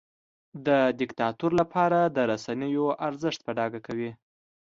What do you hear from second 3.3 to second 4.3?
په ډاګه کوي.